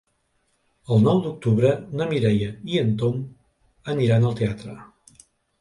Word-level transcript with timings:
El 0.95 1.03
nou 1.07 1.19
d'octubre 1.25 1.73
na 2.01 2.09
Mireia 2.13 2.49
i 2.77 2.81
en 2.85 2.91
Tom 3.03 3.23
aniran 3.95 4.29
al 4.31 4.37
teatre. 4.41 4.79